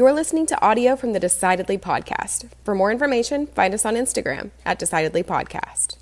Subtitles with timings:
[0.00, 2.48] You're listening to audio from the Decidedly podcast.
[2.64, 5.98] For more information, find us on Instagram at Decidedly Podcast.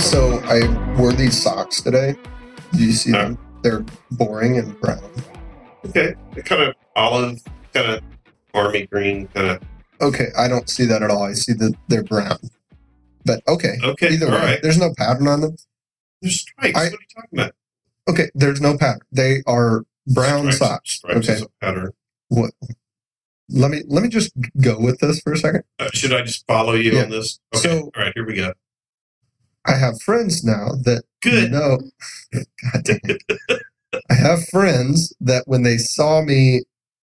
[0.00, 2.14] So I wore these socks today.
[2.74, 3.24] Do you see uh-huh.
[3.24, 3.38] them?
[3.64, 5.10] They're boring and brown.
[5.86, 6.14] Okay,
[6.44, 7.42] kind of olive,
[7.74, 8.04] kind of
[8.54, 9.62] army green, kind of.
[10.00, 11.24] Okay, I don't see that at all.
[11.24, 12.38] I see that they're brown.
[13.24, 13.78] But okay.
[13.82, 14.62] Okay, Either all way, right.
[14.62, 15.56] there's no pattern on them.
[16.22, 16.78] There's stripes.
[16.78, 17.52] I- what are you talking about?
[18.08, 19.00] Okay, there's no pattern.
[19.12, 20.90] They are brown stripes, socks.
[20.92, 21.44] Stripes okay.
[21.60, 21.92] pattern.
[22.28, 22.50] What?
[23.50, 25.62] Let me let me just go with this for a second.
[25.78, 27.02] Uh, should I just follow you Yeah.
[27.04, 27.38] on this?
[27.54, 27.68] Okay.
[27.68, 28.52] So- all right, here we go.
[29.66, 31.50] I have friends now that Good.
[31.52, 31.78] know.
[32.32, 33.22] God damn it.
[34.10, 36.62] I have friends that when they saw me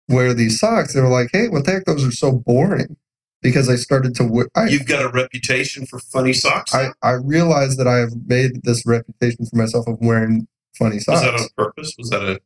[0.10, 1.86] wear these socks, they were like, "Hey, what the heck?
[1.86, 2.98] Those are so boring."
[3.42, 4.48] Because I started to wear.
[4.56, 6.74] I, You've got a reputation for funny socks.
[6.74, 11.06] I, I realized that I have made this reputation for myself of wearing funny was
[11.06, 11.96] that on purpose?
[11.98, 12.40] Was that a?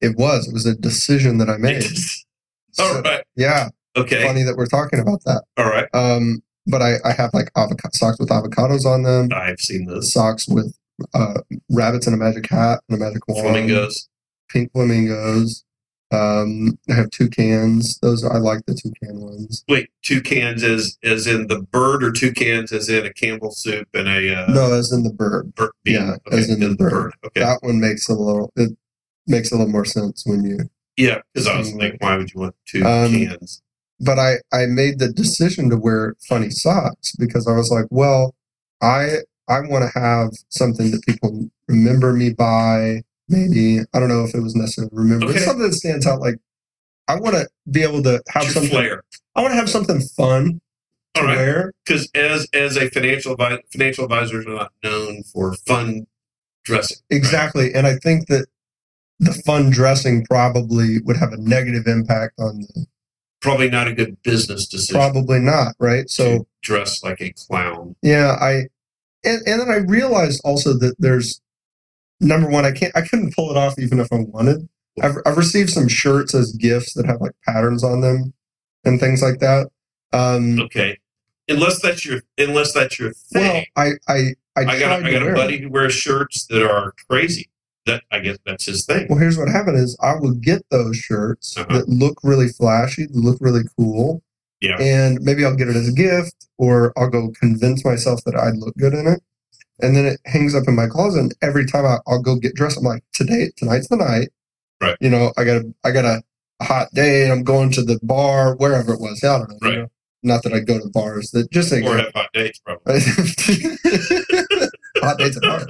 [0.00, 0.48] it was.
[0.48, 1.82] It was a decision that I made.
[2.78, 3.24] all So, right.
[3.36, 3.68] Yeah.
[3.96, 4.22] Okay.
[4.26, 5.42] Funny that we're talking about that.
[5.56, 5.88] All right.
[5.94, 10.12] Um, but I, I have like avocado socks with avocados on them, I've seen this.
[10.12, 10.76] socks with
[11.14, 14.08] uh, rabbits and a magic hat and a magic wand, Flamingos.
[14.50, 15.64] pink flamingos.
[16.12, 17.98] Um, I have two cans.
[18.00, 19.64] Those I like the two can ones.
[19.68, 23.50] Wait, two cans as as in the bird, or two cans as in a Campbell
[23.50, 25.54] soup and a uh, no, as in the bird.
[25.56, 27.12] bird yeah, okay, as in the bird.
[27.24, 27.40] Okay.
[27.40, 28.52] That one makes a little.
[28.56, 28.70] It
[29.26, 30.58] makes a little more sense when you
[30.96, 33.62] Yeah, because I was like, why would you want two Um, cans?
[33.98, 38.34] but I I made the decision to wear funny socks because I was like, well,
[38.80, 39.16] I
[39.48, 43.02] I want to have something that people remember me by.
[43.28, 45.30] Maybe I don't know if it was necessarily remember.
[45.30, 46.20] It's something that stands out.
[46.20, 46.36] Like
[47.08, 48.70] I want to be able to have Your something.
[48.70, 49.02] flair.
[49.34, 50.60] I want to have something fun
[51.14, 51.36] to All right.
[51.36, 51.72] wear.
[51.84, 56.06] Because as as a financial advi- financial advisors are not known for fun
[56.64, 56.98] dressing.
[57.10, 57.16] right?
[57.16, 58.46] Exactly, and I think that
[59.18, 62.86] the fun dressing probably would have a negative impact on the.
[63.40, 64.94] Probably not a good business decision.
[64.96, 66.08] Probably not, right?
[66.10, 67.94] So dress like a clown.
[68.02, 68.66] Yeah, I
[69.24, 71.40] and and then I realized also that there's
[72.20, 74.68] number one, I can't I couldn't pull it off even if I wanted.
[75.02, 78.32] I've I've received some shirts as gifts that have like patterns on them
[78.84, 79.68] and things like that.
[80.12, 80.98] Um Okay.
[81.48, 83.66] Unless that's your unless that's your well thing.
[83.76, 84.14] I I
[84.56, 87.48] I, I got I got a buddy who wears shirts that are crazy.
[87.84, 89.06] That I guess that's his thing.
[89.08, 91.78] Well here's what happened is I will get those shirts Uh-huh.
[91.78, 94.22] that look really flashy, look really cool.
[94.60, 94.76] Yeah.
[94.80, 98.56] And maybe I'll get it as a gift or I'll go convince myself that I'd
[98.56, 99.20] look good in it.
[99.80, 101.20] And then it hangs up in my closet.
[101.20, 104.28] And every time I, I'll go get dressed, I'm like, today, tonight's the night.
[104.80, 104.96] Right.
[105.00, 106.22] You know, I got a, I got a,
[106.62, 109.22] hot day and I'm going to the bar, wherever it was.
[109.22, 109.56] I don't know.
[109.60, 109.78] you Right.
[109.80, 109.88] know.
[110.22, 111.30] Not that I go to bars.
[111.32, 112.98] That just Or have hot dates, probably.
[115.02, 115.66] hot dates at bars.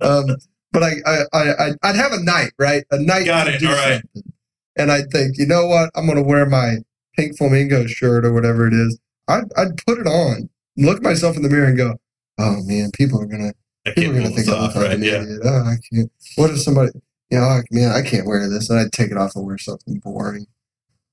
[0.00, 0.36] Um,
[0.72, 2.82] but I, I, I, I'd- have a night, right?
[2.90, 3.26] A night.
[3.26, 4.02] Got it, all right.
[4.02, 4.32] something.
[4.76, 5.90] And I'd think, you know what?
[5.94, 6.78] I'm going to wear my
[7.16, 8.98] pink flamingo shirt or whatever it is.
[9.28, 11.94] I'd, I'd put it on, look myself in the mirror and go,
[12.38, 13.52] oh man, people are
[13.86, 14.92] I people are gonna think this I look like right?
[14.94, 15.22] an Yeah.
[15.22, 15.40] idiot.
[15.44, 16.12] Oh, I can't.
[16.36, 16.90] What if somebody,
[17.30, 18.70] you know, man, I can't wear this.
[18.70, 20.46] And I'd take it off and wear something boring.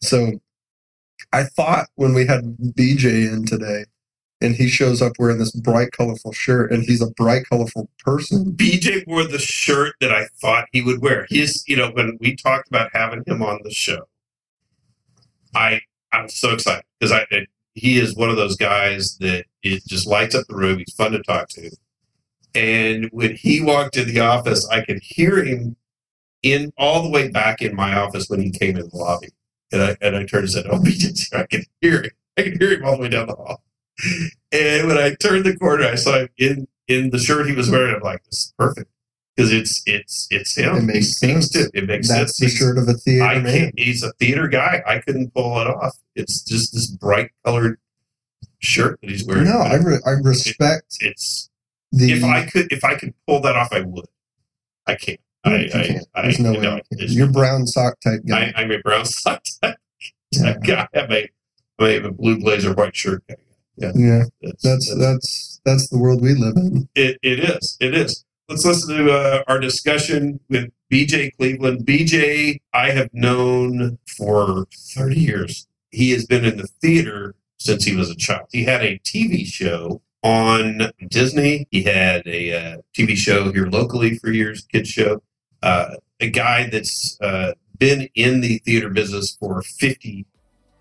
[0.02, 0.40] So
[1.34, 3.86] I thought when we had BJ in today
[4.42, 8.54] and he shows up wearing this bright, colorful shirt and he's a bright, colorful person.
[8.54, 11.28] BJ wore the shirt that I thought he would wear.
[11.30, 14.08] He's, you know, when we talked about having him on the show,
[15.54, 15.82] I
[16.14, 17.26] I'm so excited because I-
[17.74, 20.80] he is one of those guys that it just lights up the room.
[20.80, 21.70] He's fun to talk to,
[22.56, 25.76] and when he walked in the office, I could hear him
[26.44, 29.30] in all the way back in my office when he came in the lobby,
[29.72, 32.12] and I and I turned and said, "Oh, BJ's here." I can hear him.
[32.38, 33.64] I can hear him all the way down the hall.
[34.52, 37.70] And when I turned the corner, I saw him in in the shirt he was
[37.70, 37.96] wearing.
[37.96, 38.90] I'm like, "This is perfect."
[39.36, 40.76] Because it's it's it's him.
[40.76, 41.50] It makes sense.
[41.52, 41.88] to it.
[41.88, 42.38] Makes That's sense.
[42.38, 43.54] the He's- shirt of a theater I man.
[43.60, 44.82] can't, he's a theater guy.
[44.86, 45.98] I couldn't pull it off.
[46.16, 47.80] It's just this bright colored
[48.62, 49.46] shirt that he's wearing.
[49.46, 51.50] No, I, re- I respect it's
[51.92, 52.12] the.
[52.14, 54.06] if I could if I could pull that off, I would.
[54.88, 55.20] I can't.
[55.44, 56.08] I, I, can't.
[56.16, 56.60] I, There's no way.
[56.60, 57.00] know, you can.
[57.00, 58.54] it's- You're brown sock type guy.
[58.56, 59.78] I, I'm a brown sock type
[60.32, 60.58] yeah.
[60.64, 60.88] guy.
[60.94, 61.30] I have a,
[61.80, 63.24] I have a blue blazer, white shirt.
[63.28, 63.36] guy.
[63.78, 66.88] Yeah, yeah, that's, that's that's that's the world we live in.
[66.94, 67.78] It, it is.
[67.80, 68.26] It is.
[68.50, 71.86] Let's listen to uh, our discussion with BJ Cleveland.
[71.86, 75.68] BJ, I have known for 30 years.
[75.90, 78.48] He has been in the theater since he was a child.
[78.52, 81.68] He had a TV show on Disney.
[81.72, 85.22] He had a uh, TV show here locally for years, kids show.
[85.62, 90.26] Uh, a guy that's uh, been in the theater business for 50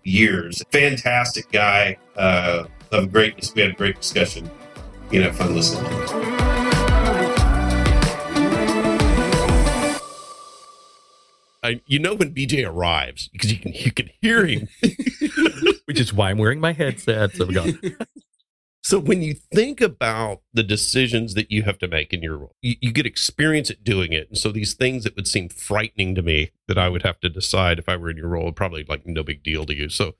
[0.03, 0.63] years.
[0.71, 1.97] Fantastic guy.
[2.15, 3.51] Uh, of great.
[3.55, 4.49] We had a great discussion.
[5.11, 6.31] You know, fun listening to.
[11.63, 14.67] I, you know when BJ arrives because you can you can hear him.
[15.91, 17.35] which is why I'm wearing my headset.
[17.35, 17.47] So
[18.83, 22.55] So when you think about the decisions that you have to make in your role,
[22.61, 24.27] you, you get experience at doing it.
[24.29, 27.29] And so these things that would seem frightening to me that I would have to
[27.29, 29.89] decide if I were in your role, probably like no big deal to you.
[29.89, 30.15] So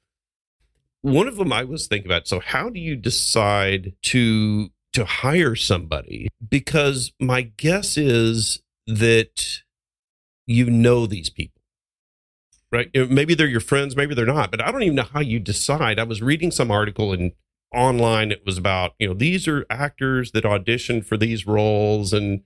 [1.01, 2.27] one of them I was thinking about.
[2.27, 6.27] So how do you decide to to hire somebody?
[6.47, 9.63] Because my guess is that
[10.45, 11.60] you know these people.
[12.71, 12.89] Right?
[12.93, 15.19] You know, Maybe they're your friends, maybe they're not, but I don't even know how
[15.19, 15.99] you decide.
[15.99, 17.33] I was reading some article in
[17.73, 22.41] online it was about you know these are actors that auditioned for these roles and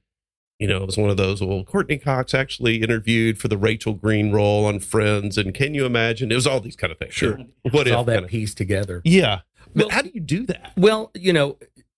[0.60, 3.94] you know it was one of those well Courteney Cox actually interviewed for the rachel
[3.94, 7.16] green role on friends and can you imagine it was all these kind of things
[7.16, 7.39] Sure.
[7.72, 9.01] what if all that kind of- piece together.
[9.04, 9.39] yeah
[9.74, 11.57] but Well- how do you do that Well, you know,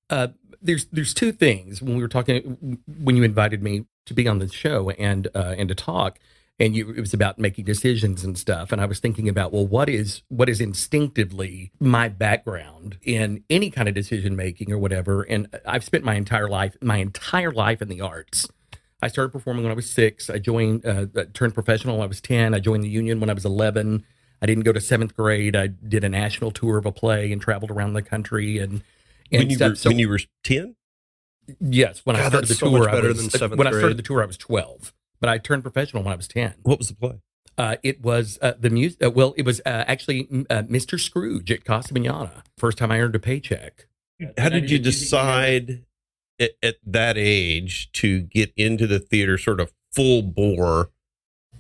[0.10, 0.30] uh,
[0.62, 4.40] there's there's two things when we were talking when you invited me to be on
[4.40, 6.18] the show and uh, and to talk,
[6.60, 9.68] and you it was about making decisions and stuff, and I was thinking about well,
[9.68, 15.24] what is what is instinctively my background in any kind of decision making or whatever,
[15.24, 18.48] and I've spent my entire life my entire life in the arts.
[19.02, 20.28] I started performing when I was six.
[20.28, 22.56] I joined, uh, uh, turned professional when I was 10.
[22.56, 24.04] I joined the union when I was 11.
[24.42, 25.56] I didn't go to seventh grade.
[25.56, 28.82] I did a national tour of a play and traveled around the country and,
[29.32, 29.70] and when you stuff.
[29.70, 30.76] were So- when you were 10
[31.62, 33.68] yes, when I God, started the so tour, much I better was, than seventh when
[33.68, 36.56] I started the tour, I was 12, but I turned professional when I was 10.
[36.64, 37.20] what was the play
[37.58, 39.04] Uh, it was uh, the music.
[39.04, 41.00] Uh, well, it was uh, actually mm, uh, Mr.
[41.00, 42.44] Scrooge at Casa Manana.
[42.58, 43.88] First time I earned a paycheck.
[44.38, 45.84] how did you decide
[46.40, 50.92] at, at that age to get into the theater sort of full bore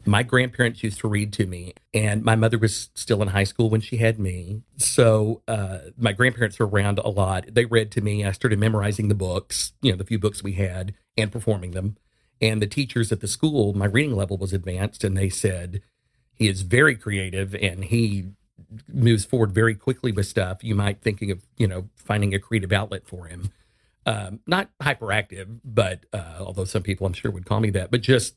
[0.05, 3.69] my grandparents used to read to me and my mother was still in high school
[3.69, 8.01] when she had me so uh, my grandparents were around a lot they read to
[8.01, 11.71] me i started memorizing the books you know the few books we had and performing
[11.71, 11.97] them
[12.41, 15.81] and the teachers at the school my reading level was advanced and they said
[16.33, 18.29] he is very creative and he
[18.91, 22.71] moves forward very quickly with stuff you might thinking of you know finding a creative
[22.71, 23.51] outlet for him
[24.05, 28.01] um, not hyperactive but uh, although some people i'm sure would call me that but
[28.01, 28.35] just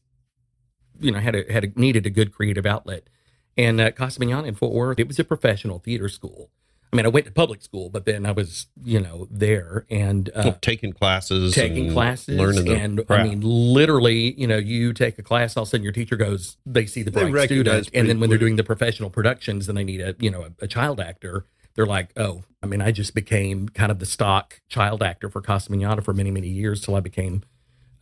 [1.00, 3.08] you know had a had a, needed a good creative outlet.
[3.56, 6.50] And uh, Casa Manana in Fort Worth, it was a professional theater school.
[6.92, 10.28] I mean, I went to public school, but then I was you know there and
[10.34, 15.22] uh, taking classes taking classes learning and I mean literally you know you take a
[15.22, 18.20] class all of a sudden your teacher goes they see the bright student and then
[18.20, 21.00] when they're doing the professional productions and they need a you know a, a child
[21.00, 21.44] actor
[21.74, 25.40] they're like oh I mean I just became kind of the stock child actor for
[25.40, 27.42] Casa Manana for many many years till I became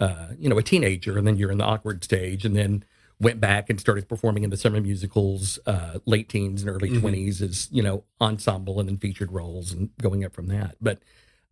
[0.01, 2.85] uh, you know a teenager and then you're in the awkward stage and then
[3.21, 7.01] went back and started performing in the summer musicals uh, late teens and early Mhm.
[7.01, 11.01] 20s as you know ensemble and then featured roles and going up from that but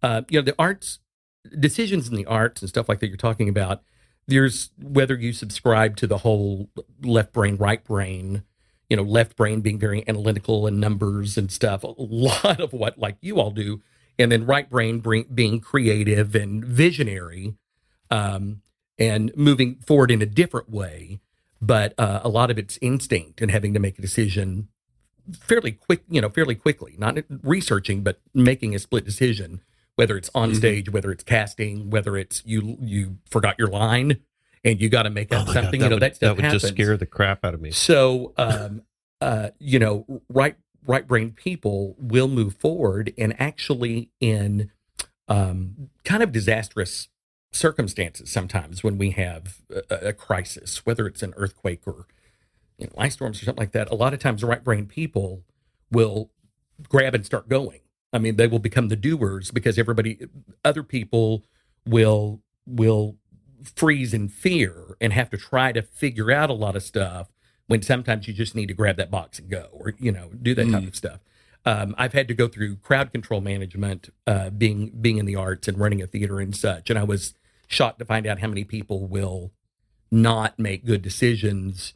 [0.02, 1.00] uh, you know the arts
[1.58, 3.82] decisions in the arts and stuff like that you're talking about
[4.28, 6.68] there's whether you subscribe to the whole
[7.02, 8.42] left brain right brain
[8.90, 12.98] you know left brain being very analytical and numbers and stuff a lot of what
[12.98, 13.80] like you all do
[14.18, 17.54] and then right brain bring, being creative and visionary
[18.10, 18.62] um,
[18.98, 21.20] and moving forward in a different way
[21.60, 24.68] but uh, a lot of it's instinct and having to make a decision
[25.32, 29.60] fairly quick you know fairly quickly not researching but making a split decision
[29.96, 30.56] whether it's on Mhm.
[30.56, 34.18] stage whether it's casting whether it's you you forgot your line
[34.62, 36.36] and you got to make Oh up God, something that you know would, that stuff
[36.36, 38.82] would happens just scare the crap out of me so, um,
[39.20, 44.70] uh, you know, right right brain people will move forward and actually in
[45.28, 47.08] um, kind of disastrous
[47.56, 49.58] circumstances sometimes when we have
[49.90, 52.06] a, a crisis, whether it's an earthquake or
[52.78, 53.90] you know, ice storms or something like that.
[53.90, 55.42] A lot of times, right brain people
[55.90, 56.30] will
[56.88, 57.80] grab and start going.
[58.12, 60.26] I mean, they will become the doers because everybody,
[60.64, 61.44] other people
[61.86, 63.16] will will
[63.74, 67.28] freeze in fear and have to try to figure out a lot of stuff
[67.66, 70.54] when sometimes you just need to grab that box and go or you know do
[70.54, 71.20] that type of stuff
[71.64, 75.66] um, i've had to go through crowd control management uh, being being in the arts
[75.66, 77.34] and running a theater and such and i was
[77.66, 79.52] shocked to find out how many people will
[80.10, 81.94] not make good decisions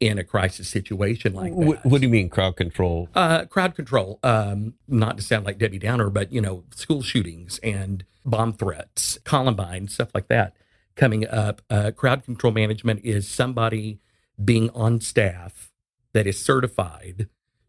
[0.00, 3.74] in a crisis situation like that what, what do you mean crowd control uh, crowd
[3.74, 8.52] control, um, not to sound like Debbie Downer, but you know, school shootings and bomb
[8.52, 10.54] threats, Columbine, stuff like that
[10.96, 11.62] coming up.
[11.70, 14.00] Uh, crowd control management is somebody
[14.42, 15.70] being on staff
[16.12, 17.28] that is certified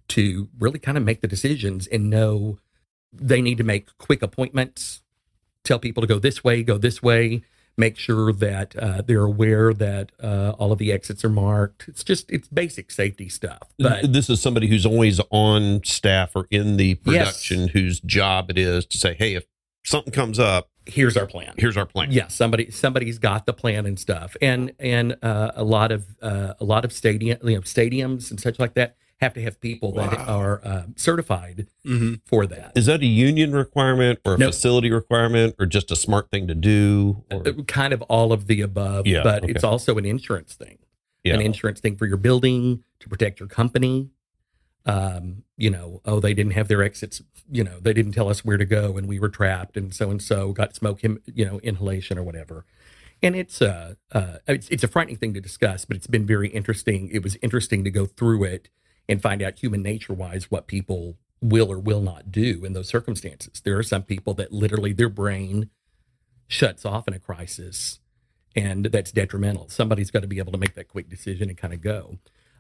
[0.10, 2.58] to really kind of make the decisions and know
[3.14, 5.01] they need to make quick appointments,
[5.64, 7.42] tell people to go this way, go this way,
[7.78, 11.88] make sure that uh, they're aware that uh, all of the exits are marked.
[11.88, 13.70] It's just it's basic safety stuff.
[13.80, 17.46] But this is somebody who's always on staff or in the Yes.
[17.46, 19.46] production whose job it is to say hey if
[19.84, 21.54] something comes up here's our plan.
[21.58, 22.12] Here's our plan.
[22.12, 26.56] Yeah, somebody somebody's got the plan and stuff, and and uh, a lot of uh,
[26.60, 29.92] a lot of stadium you know stadiums and such like that have to have people
[29.94, 30.26] that Wow.
[30.40, 32.16] are uh, certified Mm-hmm.
[32.26, 32.72] for that.
[32.76, 34.48] Is that a union requirement or a No.
[34.48, 37.24] facility requirement or just a smart thing to do?
[37.32, 39.52] Or, Uh, Kind of all of the above, Yeah, but okay.
[39.54, 40.80] it's also an insurance thing.
[41.24, 41.36] yeah.
[41.36, 44.10] an insurance thing for your building to protect your company.
[44.88, 47.22] Um, you know, oh, they didn't have their exits.
[47.52, 50.10] You know, they didn't tell us where to go, and we were trapped, and so
[50.10, 52.66] and so got smoke, him, you know, inhalation or whatever.
[53.22, 56.50] And it's uh, uh, it's, it's a frightening thing to discuss, but it's been very
[56.50, 57.10] interesting.
[57.10, 58.70] It was interesting to go through it
[59.08, 62.88] and find out human nature wise what people will or will not do in those
[62.88, 63.62] circumstances.
[63.64, 65.70] There are some people that literally their brain
[66.48, 68.00] shuts off in a crisis
[68.56, 69.70] and that's detrimental.
[69.70, 72.20] Somebody's got to be able to make that quick decision and kind of go.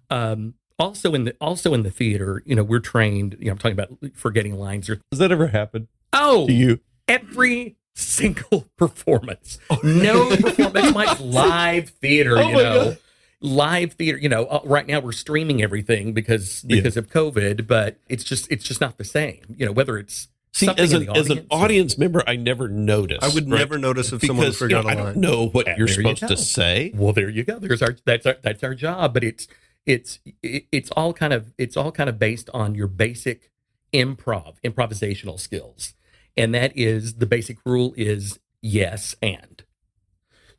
[0.10, 3.38] Um, also in the also in the theater, you know, we're trained.
[3.39, 6.79] You know, I'm talking about forgetting lines or Has that ever happened oh, to you?
[7.07, 9.60] every single performance.
[9.83, 12.38] No performance like live theater.
[12.38, 12.98] Oh you know, God.
[13.41, 14.17] Live theater.
[14.17, 16.77] You know, uh, right now we're streaming everything because Yeah.
[16.77, 19.55] because of COVID, but it's just it's just not the same.
[19.57, 22.36] You know, whether it's See, something as an, the as an audience or- member, I
[22.36, 23.24] never noticed.
[23.24, 23.60] I would right?
[23.60, 25.21] never notice if someone because you know, forgot I a don't line.
[25.21, 26.91] know what Yeah, you're there you supposed to say.
[26.95, 27.57] Well, there you go.
[27.60, 29.48] There's our that's our that's our job, but it's
[29.86, 33.50] it's it's all kind of it's all kind of based on your basic
[33.93, 35.93] improv improvisational skills,
[36.38, 39.63] and that is the basic rule is yes and.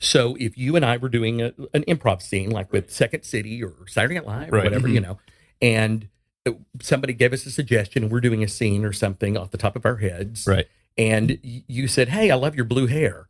[0.03, 3.63] So if you and I were doing a, an improv scene like with Second City
[3.63, 4.65] or Saturday Night Live or Right.
[4.65, 4.95] whatever, Mhm.
[4.95, 5.19] you know,
[5.61, 6.09] and
[6.81, 9.77] somebody gave us a suggestion and we're doing a scene or something off the top
[9.77, 10.67] of our heads, Right.
[10.99, 13.29] and y- you said, "Hey, I love your blue hair."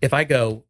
[0.00, 0.64] If I go,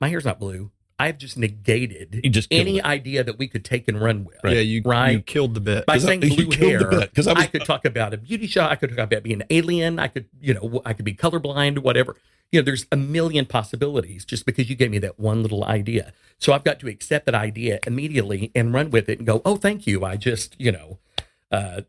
[0.00, 0.70] my hair's not blue.
[0.98, 2.84] I've just negated You just any it.
[2.84, 4.36] idea that we could take and run with.
[4.42, 4.54] Right.
[4.56, 5.12] Yeah, you Right.
[5.12, 5.86] you killed the bit.
[5.86, 8.46] By I- saying you blue hair, bit, 'cause I was- could talk about a beauty
[8.46, 8.70] shot.
[8.72, 9.98] I could talk about being an alien.
[9.98, 12.16] I could, you know, I could be colorblind, whatever.
[12.50, 16.12] You know, there's a million possibilities just because you gave me that one little idea.
[16.38, 19.56] So I've got to accept that idea immediately and run with it and go, oh,
[19.56, 20.04] thank you.
[20.04, 20.98] I just, you know,
[21.52, 21.82] uh,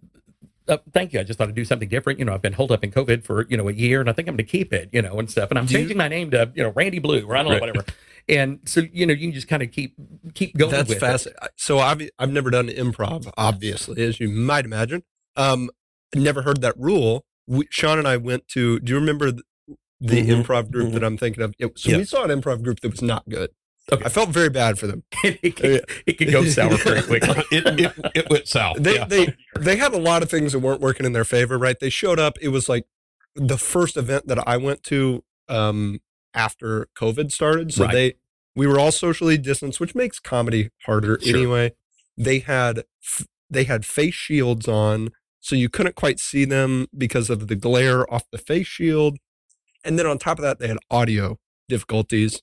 [0.67, 1.19] uh, thank you.
[1.19, 2.19] I just thought I'd do something different.
[2.19, 4.13] You know, I've been holed up in COVID for, you know, a year and I
[4.13, 5.49] think I'm going to keep it, you know, and stuff.
[5.49, 7.47] And I'm Do you- changing my name to, you know, Randy Blue or I don't
[7.53, 7.61] know, Right.
[7.75, 7.85] whatever.
[8.29, 9.95] And so, you know, you can just kind of keep,
[10.35, 11.01] keep going That's with it.
[11.01, 11.39] fascinating.
[11.57, 15.03] So I've I've never done improv, obviously, as you might imagine.
[15.35, 15.69] Um,
[16.15, 17.25] never heard that rule.
[17.47, 18.79] We, Sean and I went to.
[18.79, 19.41] Do you remember the,
[19.99, 20.43] the Mhm.
[20.43, 21.53] improv group that I'm thinking of?
[21.59, 21.97] It, so Yeah.
[21.97, 23.49] we saw an improv group that was not good.
[23.91, 24.05] Okay.
[24.05, 25.03] I felt very bad for them.
[25.23, 27.43] it, could, it can go sour very quickly.
[27.51, 28.77] it, it, it went south.
[28.77, 29.05] They yeah.
[29.05, 31.57] they they had a lot of things that weren't working in their favor.
[31.57, 31.79] Right?
[31.79, 32.37] They showed up.
[32.39, 32.85] It was like
[33.35, 35.99] the first event that I went to um,
[36.33, 37.73] after COVID started.
[37.73, 37.93] So Right.
[37.93, 38.13] they
[38.55, 41.35] we were all socially distanced, which makes comedy harder Sure.
[41.37, 41.73] anyway.
[42.17, 45.09] They had f- they had face shields on,
[45.39, 49.17] so you couldn't quite see them because of the glare off the face shield.
[49.85, 52.41] And then on top of that, they had audio difficulties,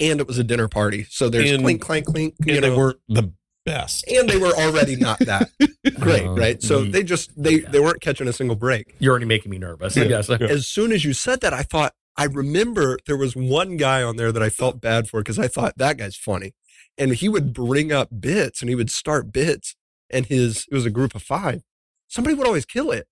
[0.00, 1.04] and it was a dinner party.
[1.10, 2.34] So there's And- clink clink clink.
[2.40, 3.32] and you they weren't the
[3.66, 4.04] best.
[4.08, 5.50] and they were already not that
[6.00, 6.62] great, Uh, right?
[6.62, 6.92] So mm.
[6.92, 7.68] they just they Yeah.
[7.70, 8.94] they weren't catching a single break.
[8.98, 9.96] You're already making me nervous.
[9.96, 10.04] Yeah.
[10.04, 10.30] I guess.
[10.30, 14.16] As soon as you said that, I thought I remember there was one guy on
[14.16, 16.54] there that I felt bad for because I thought that guy's funny,
[16.96, 19.74] and he would bring up bits and he would start bits,
[20.10, 21.62] and his it was a group of five.
[22.08, 23.06] Somebody would always kill it.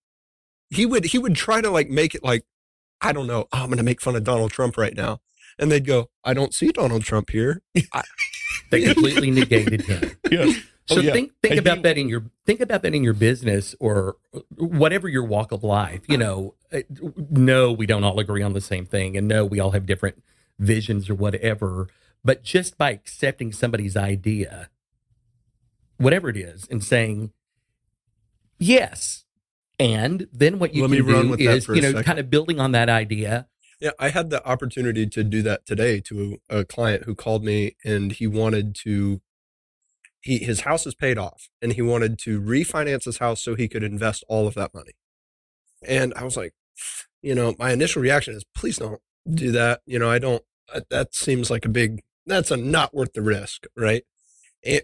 [0.71, 2.44] He would he would try to like make it like
[3.00, 3.49] I don't know.
[3.52, 5.21] Oh, I'm going to make fun of Donald Trump right now,
[5.59, 7.61] and they'd go, I don't see Donald Trump here.
[8.71, 10.12] They completely negated him.
[10.30, 10.50] Yeah.
[10.94, 11.12] So Oh, yeah.
[11.12, 14.16] think think about you- that in your think about that in your business or
[14.56, 16.02] whatever your walk of life.
[16.08, 16.80] You know, uh,
[17.30, 20.22] no, we don't all agree on the same thing, and no, we all have different
[20.58, 21.88] visions or whatever.
[22.25, 24.68] But just by accepting somebody's idea,
[25.96, 27.32] whatever it is, and saying
[28.58, 29.25] yes,
[29.78, 32.04] and then what you Let me can run do is you know second.
[32.04, 33.49] kind of building on that idea.
[33.80, 37.75] Yeah, I had the opportunity to do that today to a client who called me
[37.84, 39.20] and he wanted to
[40.23, 43.69] he his house is paid off and he wanted to refinance his house so he
[43.69, 44.93] could invest all of that money.
[45.87, 46.52] And I was like,
[47.23, 49.81] you know, my initial reaction is please don't do that.
[49.87, 53.23] You know, I don't that- that seems like a big that's a not worth the
[53.23, 54.05] risk, right?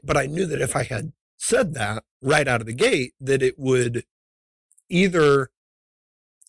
[0.02, 3.42] But I knew that if I had said that right out of the gate that
[3.42, 4.04] it would
[4.88, 5.50] either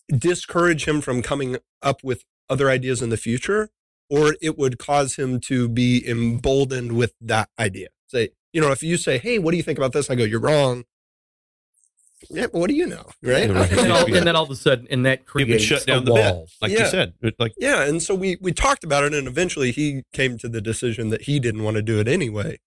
[0.08, 3.70] discourage him from coming up with other ideas in the future,
[4.08, 7.88] or it would cause him to be emboldened with that idea.
[8.08, 10.24] Say, you know, if you say, "Hey, what do you think about this?" I go,
[10.24, 10.84] "You're wrong."
[12.28, 13.48] Yeah, but what do you know, right?
[13.48, 13.70] Yeah, right.
[13.70, 15.82] And then, all, and then all of a sudden, and that It creates would shut
[15.82, 16.46] a down the bit, wall.
[16.60, 16.80] like Yeah.
[16.84, 17.14] you said.
[17.38, 20.60] Like Yeah, and so we we talked about it, and eventually he came to the
[20.60, 22.58] decision that he didn't want to do it anyway.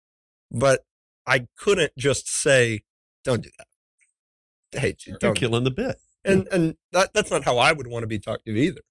[0.52, 0.86] But
[1.28, 2.82] I couldn't just say,
[3.24, 5.36] "Don't do that." Hey, you're don't.
[5.36, 5.98] killing the bit.
[6.26, 8.82] And and that that's not how I would want to be talked to either.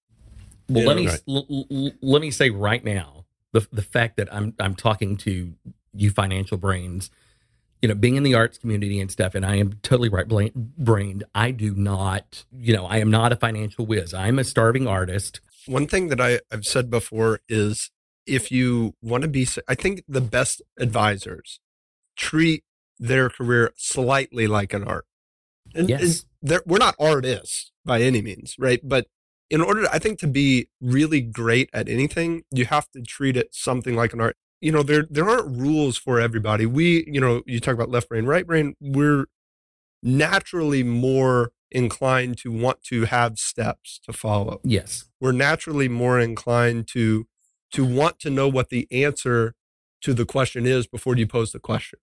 [0.69, 1.23] Well, You let know, me right.
[1.29, 5.17] l- l- l- let me say right now the the fact that I'm I'm talking
[5.19, 5.55] to
[5.95, 7.11] you financial brains,
[7.81, 11.25] you know, being in the arts community and stuff, and I am totally right brained.
[11.35, 14.15] I do not, you know, I am not a financial whiz.
[14.15, 15.41] I'm a starving artist.
[15.67, 17.91] One thing that I, I've said before is
[18.27, 21.61] if you want to be, I think the best advisors
[22.17, 22.65] treat
[22.99, 25.07] their career slightly like an art.
[25.75, 26.25] And, Yes.
[26.47, 28.81] and we're not artists by any means, right?
[28.83, 29.07] But
[29.51, 33.55] in order, I think, to be really great at anything, you have to treat it
[33.55, 34.37] something like an art.
[34.63, 36.67] You know, there there aren't rules for everybody.
[36.67, 38.75] We, you know, you talk about left brain, right brain.
[38.81, 39.27] We're
[40.03, 46.87] naturally more inclined to want to have steps to follow Yes, we're naturally more inclined
[46.89, 47.27] to
[47.73, 49.55] to want to know what the answer
[50.03, 51.99] to the question is before you pose the question.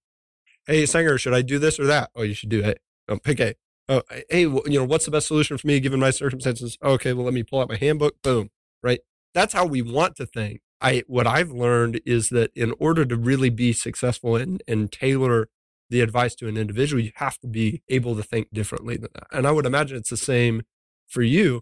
[0.68, 2.12] Hey, Sanger, should I do this or that?
[2.16, 2.82] Oh, you should do it.
[3.08, 3.56] Oh, pick A.
[3.88, 6.78] Oh, hey, you know, what's the best solution for me given my circumstances?
[6.84, 8.22] Okay, well, let me pull out my handbook.
[8.22, 8.50] Boom.
[8.84, 9.00] Right.
[9.34, 10.62] That's how we want to think.
[10.82, 15.50] I what I've learned is that in order to really be successful and and tailor
[15.90, 19.28] the advice to an individual, you have to be able to think differently than that.
[19.32, 20.62] And I would imagine it's the same
[21.08, 21.62] for you.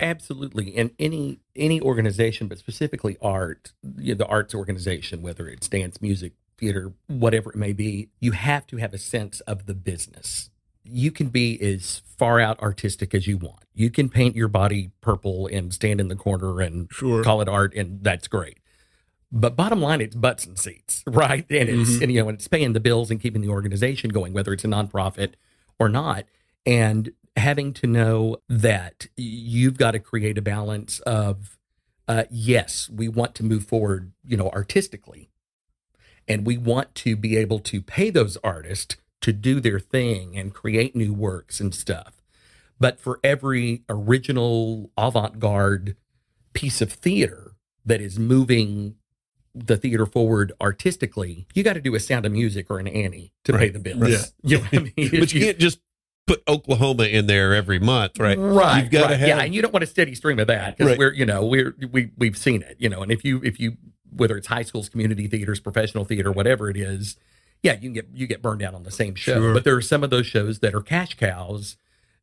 [0.00, 0.76] absolutely.
[0.76, 6.00] And any any organization, but specifically art, you know, the arts organization, whether it's dance,
[6.00, 10.50] music, theater, whatever it may be, you have to have a sense of the business.
[10.90, 13.64] You can be as far out artistic as you want.
[13.74, 17.22] You can paint your body purple and stand in the corner and Sure.
[17.22, 18.58] call it art, and that's great.
[19.30, 21.44] But bottom line, it's butts and seats, right?
[21.50, 22.02] And it's Mhm.
[22.02, 24.64] and you know, and it's paying the bills and keeping the organization going, whether it's
[24.64, 25.34] a nonprofit
[25.78, 26.24] or not.
[26.66, 31.56] And having to know that you've got to create a balance of,
[32.08, 35.30] uh, yes, we want to move forward, you know, artistically,
[36.26, 40.54] and we want to be able to pay those artists to do their thing and
[40.54, 42.14] create new works and stuff.
[42.80, 45.96] But for every original avant garde
[46.52, 47.52] piece of theater
[47.84, 48.94] that is moving
[49.54, 53.32] the theater forward artistically, you got to do a sound of music or an Annie
[53.44, 54.08] to pay the bills.
[54.08, 54.18] Yeah.
[54.42, 55.20] You know what I mean?
[55.20, 55.80] but you can't just
[56.28, 58.38] put Oklahoma in there every month, right?
[58.38, 58.82] Right.
[58.82, 59.26] You've gotta right.
[59.26, 60.98] yeah, and you don't want a steady stream of that because Right.
[60.98, 63.76] we're you know we're we we've seen it you know, and if you if you
[64.14, 67.16] whether it's high schools, community theaters, professional theater, whatever it is,
[67.62, 69.34] yeah, you can get you get burned out on the same show.
[69.34, 69.54] Sure.
[69.54, 71.76] But there are some of those shows that are cash cows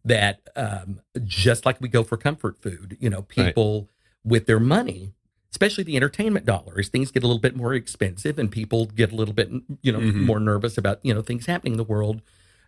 [0.03, 3.89] that um, just like we go for comfort food, you know, people
[4.23, 5.13] with their money.
[5.51, 9.15] Especially the entertainment dollars, things get a little bit more expensive, and people get a
[9.15, 9.49] little bit,
[9.81, 10.25] you know, Mhm.
[10.25, 12.21] more nervous about you know things happening in the world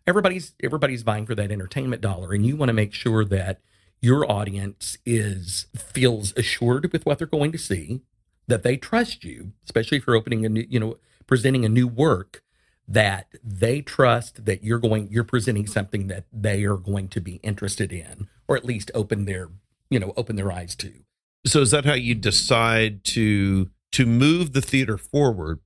[0.06, 3.60] everybody's everybody's vying for that entertainment dollar and you want to make sure that
[4.02, 8.00] your audience is feels assured with what they're going to see
[8.48, 11.86] that they trust you especially if you're opening a new you know presenting a new
[11.88, 12.42] work
[12.88, 17.36] that they trust that you're going you're presenting something that they are going to be
[17.38, 19.50] interested in or at least open their
[19.90, 20.94] you know open their eyes to
[21.46, 25.60] So is that how you decide to to move the theater forward?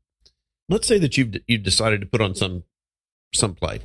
[0.69, 2.63] Let's say that you've you've decided to put on some
[3.33, 3.81] some play,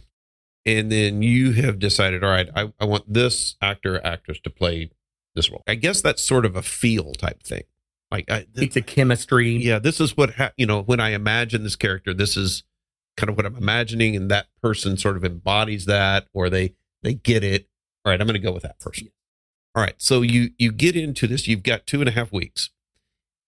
[0.64, 4.50] and then you have decided, all right, I, I want this actor or actress to
[4.50, 4.90] play
[5.34, 5.62] this role.
[5.66, 7.62] I guess that's sort of a feel type thing.
[8.10, 11.10] Like, I, th- it's a chemistry yeah, this is what ha- you know when I
[11.10, 12.14] imagine this character.
[12.14, 12.62] This is
[13.16, 17.14] kind of what I'm imagining, and that person sort of embodies that, or they they
[17.14, 17.68] get it.
[18.04, 19.08] All right, I'm going to go with that person.
[19.74, 21.46] All right, so you you get into this.
[21.48, 22.70] You've got two and a half weeks.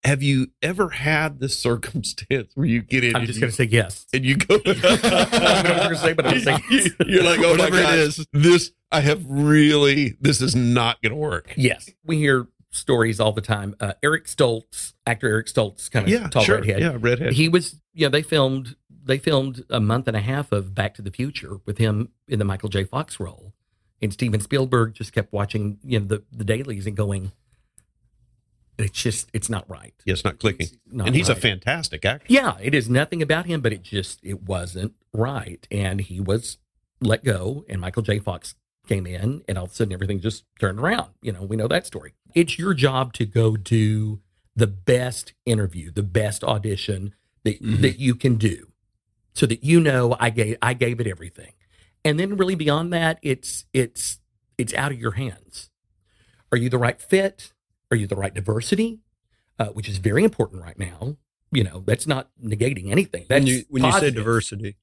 [0.05, 3.15] Have you ever had this circumstance where you get in?
[3.17, 4.55] i'm just going to say yes and you go.
[4.67, 6.89] I don't what you're gonna say, but I'm gonna yes.
[7.07, 8.27] You're like, oh Whatever my it is.
[8.33, 10.17] this I have really.
[10.21, 11.53] This is not going to work.
[11.57, 13.75] Yes, we hear stories all the time.
[13.79, 16.57] Uh, Eric Stoltz, actor Eric Stoltz, kind of Yeah, tall sure.
[16.57, 16.81] redhead.
[16.81, 17.33] Yeah, redhead.
[17.35, 20.95] He was, you know, they filmed they filmed a month and a half of Back
[20.95, 22.85] to the Future with him in the Michael J.
[22.85, 23.53] Fox role,
[24.03, 27.33] and Steven Spielberg just kept watching, you know, the the dailies and going,
[28.79, 29.95] it's just it's not right.
[30.07, 30.69] yeah, it's not clicking.
[30.91, 32.27] Not and he's a fantastic actor.
[32.29, 36.59] Yeah, it is nothing about him, but it just it wasn't right, and he was
[37.03, 38.19] let go, and Michael J.
[38.19, 38.55] Fox
[38.89, 41.11] came in, and all of a sudden everything just turned around.
[41.23, 42.15] You know, we know that story.
[42.35, 44.21] It's your job to go do
[44.57, 47.81] the best interview, the best audition that Mhm.
[47.83, 48.70] that you can do,
[49.35, 51.53] so that you know I gave I gave it everything,
[52.05, 54.19] and then really beyond that, it's it's
[54.59, 55.71] it's out of your hands.
[56.53, 57.53] Are you the right fit?
[57.91, 59.01] Are you the right diversity?
[59.59, 61.17] Uh, which is very important right now.
[61.53, 63.27] You know, that's not negating anything.
[63.29, 64.77] That's When you when you say diversity,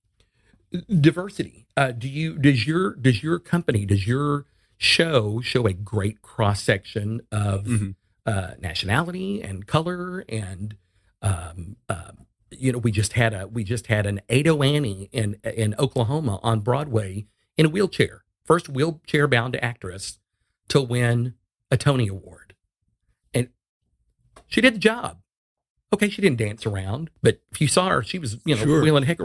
[0.99, 4.45] diversity, uh, do you does your does your company does your
[4.77, 7.95] show show a great cross section of Mhm.
[8.25, 10.75] uh, nationality and color and
[11.23, 15.37] um, um, you know we just had a we just had an Ado Annie in
[15.43, 17.25] in Oklahoma on Broadway
[17.57, 20.19] in a wheelchair, first wheelchair bound actress
[20.69, 21.33] to win
[21.71, 22.53] a Tony Award,
[23.33, 23.49] and
[24.47, 25.19] She did the job.
[25.93, 28.81] Okay, she didn't dance around, but if you saw her, she was, you know, Sure.
[28.81, 29.19] wheeling heck.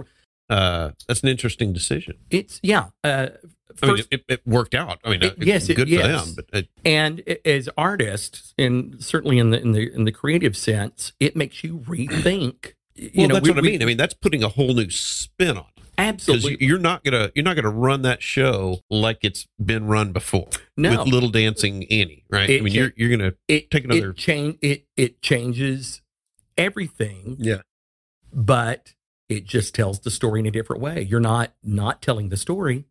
[0.48, 2.14] Uh, that's an interesting decision.
[2.30, 2.86] It's yeah.
[3.02, 3.28] Uh,
[3.82, 4.98] I mean, first, it, it worked out.
[5.04, 6.02] I mean, It- uh, yes, it- good yes.
[6.02, 6.34] for them.
[6.50, 11.12] But it, and as artists, and certainly in the in the in the creative sense,
[11.18, 12.74] it makes you rethink.
[12.94, 13.82] You well, know, that's we- what I we- mean.
[13.82, 17.44] I mean, that's putting a whole new spin on it Absolutely, you're not gonna you're
[17.44, 20.90] not gonna run that show like it's been run before no.
[20.90, 22.48] with Little Dancing Annie, right?
[22.48, 24.86] It I mean, you're you're gonna it take another- It change it.
[24.96, 26.00] It changes
[26.56, 27.36] everything.
[27.38, 27.62] Yeah.
[28.32, 28.94] but
[29.28, 31.02] it just tells the story in a different way.
[31.02, 32.84] You're not not telling the story.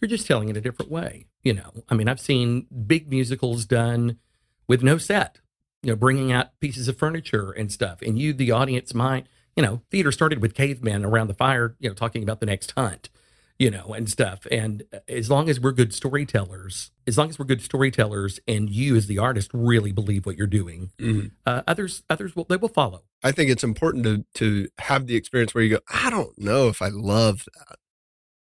[0.00, 1.26] You're just telling it a different way.
[1.42, 4.18] You know, I mean, I've seen big musicals done
[4.68, 5.38] with no set.
[5.84, 9.26] You know, bringing out pieces of furniture and stuff, and you, the audience, might.
[9.56, 11.76] You know, theater started with cavemen around the fire.
[11.78, 13.10] You know, talking about the next hunt.
[13.56, 14.48] You know, and stuff.
[14.50, 18.96] And as long as we're good storytellers, as long as we're good storytellers, and you,
[18.96, 21.30] as the artist, really believe what you're doing, Mhm.
[21.46, 23.04] uh, others, others will they will follow.
[23.22, 26.66] I think it's important to to have the experience where you go, I don't know
[26.68, 27.78] if I love that.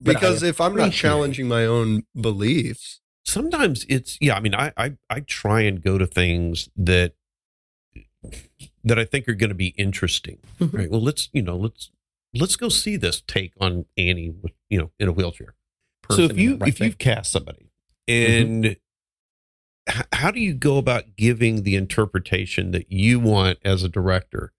[0.02, 4.36] Because if I'm not challenging my own beliefs, sometimes it's yeah.
[4.36, 7.14] I mean, I I, I try and go to things that
[8.84, 10.38] that I think are going to be interesting.
[10.60, 10.72] Mhm.
[10.72, 10.90] Right.
[10.90, 11.90] Well, let's you know let's
[12.34, 15.54] let's go see this take on Annie, with, you know, in a wheelchair.
[16.10, 16.86] so if you right if thing.
[16.88, 17.70] you've cast somebody
[18.06, 18.76] and
[19.88, 24.52] h- how do you go about giving the interpretation that you want as a director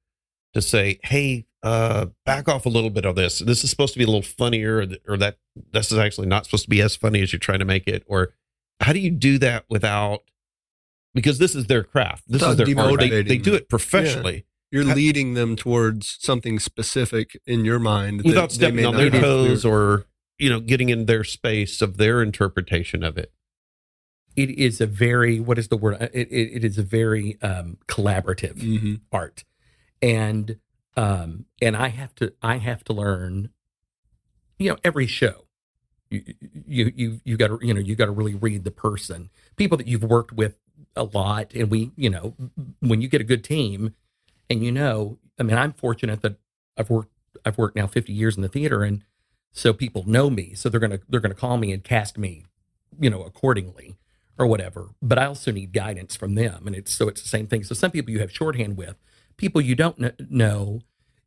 [0.54, 3.98] to say hey uh back off a little bit of this this is supposed to
[4.00, 5.38] be a little funnier or, th- or that
[5.72, 8.04] this is actually not supposed to be as funny as you're trying to make it
[8.08, 8.34] or
[8.80, 10.24] how do you do that without
[11.14, 12.24] because this is their craft.
[12.28, 13.00] This is their art.
[13.00, 14.46] They, they do it professionally.
[14.72, 18.86] You're How- leading them towards something specific in your mind that without they may stepping
[18.86, 20.06] on not their toes or
[20.38, 23.32] you know getting in their space of their interpretation of it.
[24.36, 25.98] It is a very what is the word?
[26.02, 29.02] It, it, it is a very um collaborative Mhm.
[29.12, 29.44] art.
[30.02, 30.58] And
[30.96, 33.50] um and i have to i have to learn
[34.58, 35.46] you know every show.
[36.12, 36.24] You
[36.68, 39.30] you you, you got to you know you got to really read the person.
[39.56, 40.58] People that you've worked with
[40.96, 42.34] a lot and we you know
[42.80, 43.94] when you get a good team
[44.50, 46.36] and you know i mean i'm fortunate that
[46.78, 47.12] i've worked
[47.46, 49.04] i've worked now 50 years in the theater and
[49.52, 52.46] so people know me so they're gonna they're gonna call me and cast me
[53.00, 53.96] you know accordingly
[54.38, 57.48] or whatever but i also need guidance from them and it's so it's the same
[57.48, 58.96] thing so some people you have shorthand with
[59.38, 60.82] people you don't kn- know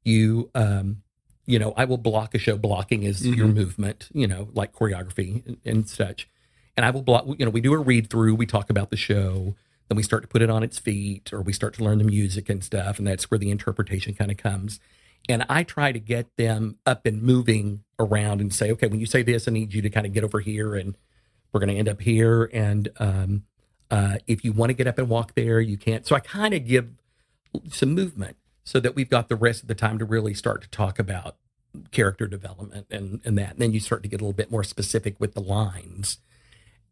[0.05, 1.03] you um
[1.47, 3.55] you know i will block a show blocking is your Mhm.
[3.55, 6.29] movement you know like choreography and, and such
[6.77, 8.97] and i will block you know we do a read through we talk about the
[8.97, 9.55] show.
[9.89, 12.05] Then we start to put it on its feet or we start to learn the
[12.05, 14.81] music and stuff and that's where the interpretation kind of comes.
[15.29, 19.07] And i try to get them up and moving around and say okay when you
[19.07, 20.97] say this i need you to kind of get over here and
[21.53, 23.45] we're going to end up here and um,
[23.91, 26.07] uh, if you want to get up and walk there you can't.
[26.07, 26.97] So i kind of give
[27.69, 30.71] some movement so that we've got the rest of the time to really start to
[30.71, 31.37] talk about
[31.91, 33.53] character development and, and that.
[33.53, 36.19] And then you start to get a little bit more specific with the lines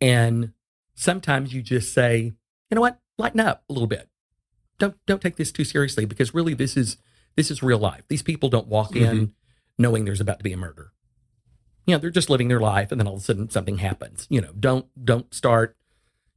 [0.01, 0.53] and
[0.95, 2.33] sometimes you just say
[2.71, 3.01] you know what?
[3.19, 4.09] Lighten up a little bit.
[4.79, 6.97] Don't don't take this too seriously because really this is
[7.37, 8.03] this is real life.
[8.09, 9.33] These people don't walk in mm-hmm.
[9.79, 10.93] knowing there's about to be a murder.
[11.87, 14.27] You know they're just living their life and then all of a sudden something happens.
[14.31, 15.77] You know don't don't start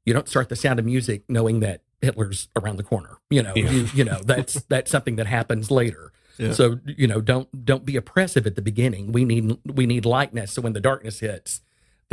[0.05, 3.17] you don't start the sound of music knowing that hitler's around the corner.
[3.29, 3.69] You know Yeah.
[3.69, 6.11] you, you know that's that's something that happens later.
[6.37, 6.51] Yeah.
[6.51, 9.11] so you know don't don't be oppressive at the beginning.
[9.11, 10.51] We need we need lightness.
[10.51, 11.61] So when the darkness hits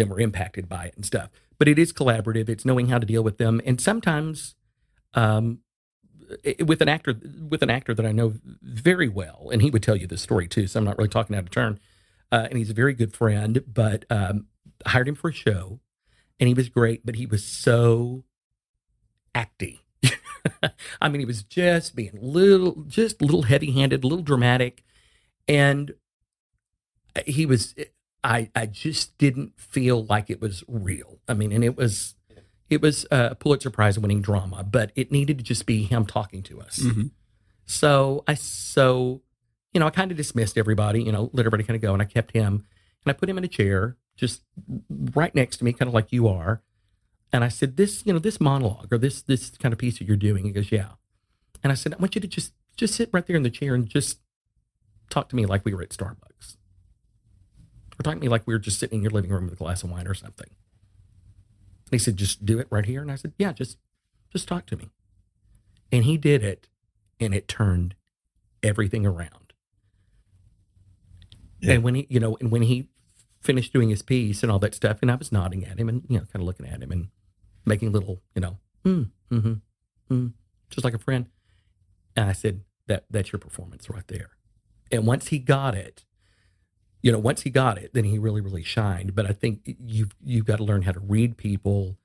[0.00, 3.06] then we're impacted by it and stuff but it is collaborative it's knowing how to
[3.06, 4.54] deal with them and sometimes
[5.14, 5.60] um
[6.64, 7.14] with an actor
[7.48, 10.48] with an actor that I know very well, and he would tell you this story
[10.48, 10.66] too.
[10.66, 11.78] So I'm not really talking out of turn.
[12.32, 14.46] Uh, and he's a very good friend, but um,
[14.86, 15.80] I hired him for a show,
[16.38, 17.04] and he was great.
[17.04, 18.24] But he was so
[19.34, 19.80] acty.
[21.02, 24.84] I mean, he was just being little, just little heavy-handed, a little dramatic,
[25.48, 25.94] and
[27.26, 27.74] he was.
[28.22, 31.18] I I just didn't feel like it was real.
[31.28, 32.14] I mean, and it was
[32.68, 36.42] it was a Pulitzer Prize winning drama, but it needed to just be him talking
[36.44, 36.80] to us.
[36.80, 37.10] Mhm.
[37.66, 39.22] So I so
[39.72, 42.02] you know I kind of dismissed everybody, you know, let everybody kind of go, and
[42.02, 42.66] I kept him
[43.04, 44.42] and I put him in a chair just
[44.88, 46.62] right next to me, kind of like you are,
[47.32, 50.04] and I said, "This, you know, this monologue or this this kind of piece that
[50.06, 50.90] you're doing." He goes, "Yeah,"
[51.62, 53.74] and I said, "I want you to just just sit right there in the chair
[53.74, 54.20] and just
[55.08, 56.29] talk to me like we were at Starbucks,
[58.04, 59.90] to me like we were just sitting in your living room with a glass of
[59.90, 63.52] wine or something." And he said, "Just do it right here." And I said, "Yeah,
[63.52, 63.78] just
[64.32, 64.90] just talk to me."
[65.92, 66.68] And he did it,
[67.18, 67.94] and it turned
[68.62, 69.52] everything around.
[71.60, 71.74] Yeah.
[71.74, 72.88] And when he, you know, and when he
[73.40, 76.04] finished doing his piece and all that stuff, and I was nodding at him and
[76.08, 77.08] you know, kind of looking at him and
[77.64, 80.32] making little, you know, mm, mm-hmm, mm,
[80.70, 81.26] just like a friend.
[82.16, 84.30] And I said, that that's your performance right there.
[84.90, 86.04] And once he got it,
[87.02, 89.14] you know, once he got it, then he really, really shined.
[89.14, 91.96] But I think you've you've got to learn how to read people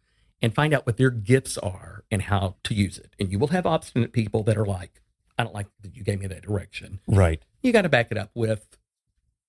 [0.42, 3.14] and find out what their gifts are and how to use it.
[3.20, 5.02] And you will have obstinate people that are like,
[5.38, 7.00] I don't like that you gave me that direction.
[7.08, 7.42] Right.
[7.62, 8.66] You got to back it up with,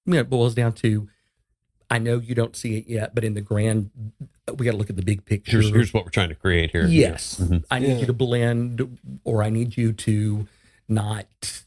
[0.06, 1.08] you know, it boils down to,
[1.90, 3.90] I know you don't see it yet, but in the grand,
[4.56, 5.60] we got to look at the big picture.
[5.60, 6.86] Here's, here's what we're trying to create here.
[6.86, 7.38] Yes.
[7.40, 7.64] Mhm.
[7.70, 7.98] I need Yeah.
[7.98, 10.46] you to blend or I need you to
[10.88, 11.64] not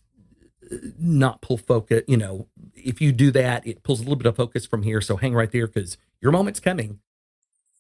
[1.00, 4.36] not pull focus, you know, if you do that, it pulls a little bit of
[4.36, 5.02] focus from here.
[5.02, 7.00] So hang right there because your moment's coming.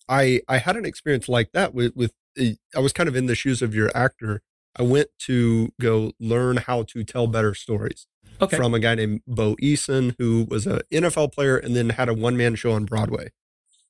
[0.07, 3.27] I I had an experience like that with with uh, I was kind of in
[3.27, 4.41] the shoes of your actor.
[4.77, 8.07] I went to go learn how to tell better stories
[8.41, 8.55] Okay.
[8.55, 12.13] from a guy named Bo Eason, who was a NFL player and then had a
[12.13, 13.29] one man show on Broadway.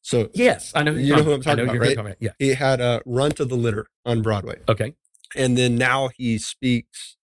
[0.02, 0.94] So yes, I know.
[0.94, 1.96] You know who I'm talking about, right?
[1.96, 2.18] talking about.
[2.20, 2.32] Yeah.
[2.40, 4.96] he had a Runt of the Litter on Broadway, Okay.
[5.36, 7.18] and then now he speaks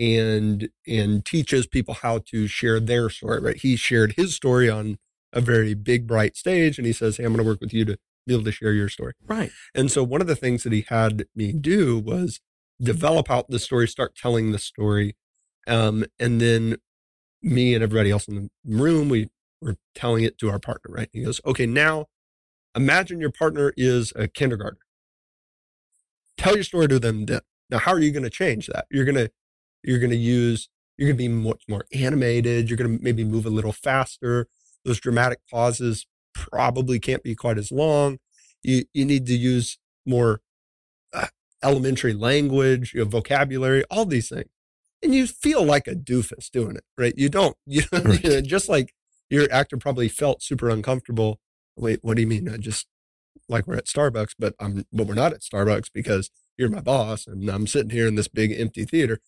[0.00, 3.40] and and teaches people how to share their story.
[3.40, 3.56] Right?
[3.56, 4.98] He shared his story on
[5.32, 7.84] a very big bright stage, and he says, "Hey, I'm going to work with you
[7.84, 9.52] to be able to share your story." Right.
[9.74, 12.40] And so one of the things that he had me do was
[12.80, 15.14] develop out the story, start telling the story.
[15.66, 16.76] Um, and then
[17.42, 19.28] me and everybody else in the room, we
[19.60, 21.08] were telling it to our partner, right?
[21.12, 22.06] He goes, okay, now
[22.74, 24.80] imagine your partner is a kindergartner.
[26.36, 27.40] Tell your story to them then.
[27.68, 28.86] Now, how are you going to change that?
[28.90, 29.30] You're going to,
[29.82, 32.68] you're going to use, you're going to be much more animated.
[32.68, 34.46] You're going to maybe move a little faster.
[34.84, 38.18] Those dramatic pauses probably can't be quite as long.
[38.62, 40.40] You, you need to use more
[41.12, 41.26] uh,
[41.62, 44.48] elementary language, you know, vocabulary, all these things.
[45.02, 47.14] And you feel like a doofus doing it, right?
[47.16, 48.22] You don't, you, Right.
[48.22, 48.92] you know, just like
[49.30, 51.40] your actor probably felt super uncomfortable.
[51.76, 52.48] Wait, what do you mean?
[52.48, 52.86] I just
[53.48, 57.26] like we're at Starbucks, but I'm, but we're not at Starbucks because you're my boss
[57.26, 59.18] and I'm sitting here in this big empty theater.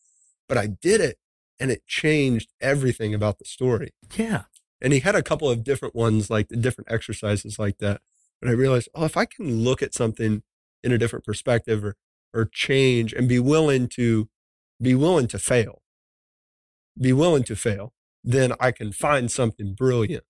[0.52, 1.16] But I did it
[1.58, 3.94] and it changed everything about the story.
[4.18, 4.42] Yeah.
[4.82, 8.02] And he had a couple of different ones, like the different exercises like that.
[8.42, 10.42] And I realized, oh, if I can look at something
[10.84, 11.96] in a different perspective or,
[12.34, 14.28] or change and be willing to
[14.78, 15.80] be willing to fail,
[17.00, 20.24] be willing to fail, then I can find something brilliant.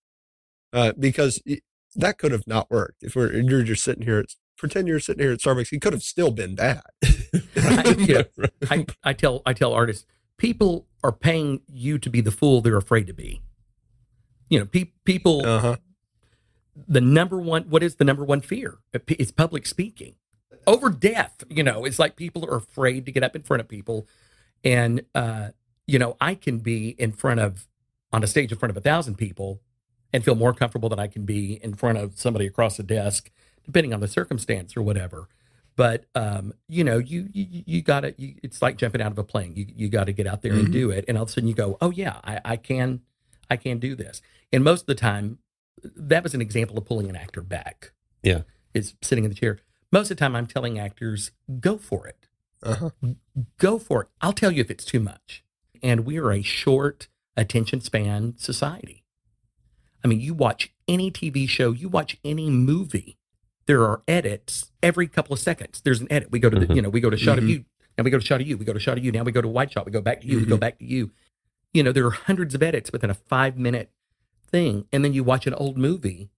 [0.73, 1.65] Uh, because it-
[1.97, 3.03] that could have not worked.
[3.03, 5.93] If we're, you're just sitting here, it's, pretend you're sitting here at Starbucks, he could
[5.93, 6.83] have still been bad.
[7.55, 8.51] Right.
[8.71, 12.77] I, I tell I tell artists, people are paying you to be the fool they're
[12.77, 13.43] afraid to be.
[14.49, 15.45] You know, pe- people.
[15.47, 15.77] Uh huh.
[16.89, 17.65] the number one.
[17.65, 18.79] What is the number one fear?
[19.09, 20.15] It's public speaking
[20.67, 21.45] over death.
[21.49, 24.07] You know, it's like people are afraid to get up in front of people,
[24.65, 25.49] and uh,
[25.87, 27.67] you know, I can be in front of
[28.13, 29.61] on a stage in front of a thousand people
[30.13, 33.31] and feel more comfortable than I can be in front of somebody across a desk,
[33.65, 35.29] depending on the circumstance or whatever.
[35.77, 38.15] But um, you know, you you, you got to.
[38.19, 39.55] It's like jumping out of a plane.
[39.57, 40.73] You you got to get out there and Mhm.
[40.73, 43.01] do it, and all of a sudden you go, oh yeah, I, I can,
[43.51, 44.21] I can do this.
[44.53, 45.39] And most of the time,
[45.83, 47.93] that was an example of pulling an actor back.
[48.23, 48.43] Yeah.
[48.75, 49.59] is sitting in the chair.
[49.91, 52.29] Most of the time, I'm telling actors, go for it
[52.63, 52.91] Uh huh.
[53.59, 54.09] go for it.
[54.21, 55.43] I'll tell you if it's too much.
[55.83, 59.05] And we are a short attention span society.
[60.05, 63.17] I mean, you watch any TV show, you watch any movie,
[63.67, 65.81] there are edits every couple of seconds.
[65.85, 66.31] There's an edit.
[66.31, 66.77] We go to the, Mhm.
[66.77, 67.49] you know, we go to shot of Mhm.
[67.49, 67.65] you.
[67.97, 68.57] Now we go to shot of you.
[68.57, 69.13] We go to shot of you.
[69.13, 69.87] Now we go to wide shot.
[69.87, 70.39] We go back to you.
[70.39, 70.61] We go Mhm.
[70.61, 71.11] back to you.
[71.73, 73.91] You know, there are hundreds of edits within a five minute
[74.47, 74.87] thing.
[74.93, 76.31] And then you watch an old movie,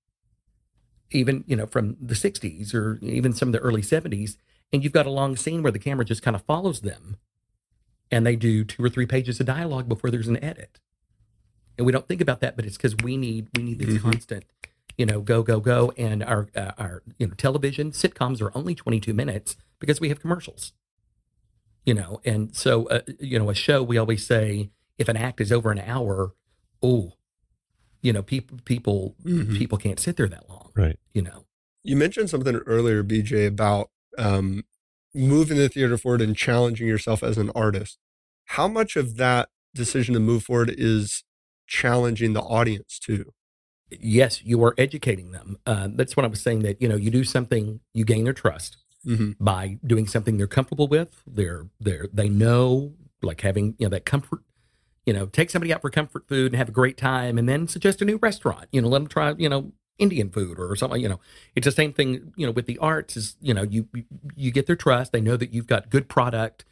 [1.11, 4.37] even, you know, from the 60s or even some of the early 70s,
[4.73, 7.17] and you've got a long scene where the camera just kind of follows them
[8.11, 10.81] and they do two or three pages of dialogue before there's an edit.
[11.79, 14.01] And we don't think about that, but it's because we need we need this Mhm.
[14.03, 14.45] constant,
[14.97, 15.93] you know, go go go.
[15.97, 20.21] And our uh, our you know television sitcoms are only 22 minutes because we have
[20.21, 20.73] commercials.
[21.85, 25.41] You know, and so uh, you know a show we always say if an act
[25.41, 26.35] is over an hour,
[26.83, 27.13] oh,
[28.01, 29.57] you know people people Mhm.
[29.59, 30.71] people can't sit there that long.
[30.75, 30.99] Right.
[31.13, 31.45] You know.
[31.83, 34.65] You mentioned something earlier, BJ, about um,
[35.15, 37.99] moving the theater forward and challenging yourself as an artist.
[38.47, 41.25] How much of that decision to move forward is
[41.67, 43.33] challenging the audience too?
[43.91, 45.59] Yes, you are educating them.
[45.67, 46.63] Uh, that's what I was saying.
[46.63, 48.79] That you know, you do something, you gain their trust.
[49.07, 49.33] Mm-hmm.
[49.39, 51.23] by doing something they're comfortable with.
[51.27, 54.41] They're they're they know like having you know that comfort.
[55.05, 57.69] You know, take somebody out for comfort food and have a great time, and then
[57.69, 58.67] suggest a new restaurant.
[58.73, 61.03] You know, let them try you know Indian food or something.
[61.03, 61.21] You know,
[61.55, 62.33] it's the same thing.
[62.37, 63.89] You know, with the arts is you know you
[64.35, 65.13] you get their trust.
[65.13, 66.65] They know that you've got good product,